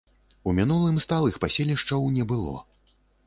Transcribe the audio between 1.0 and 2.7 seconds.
сталых паселішчаў не было.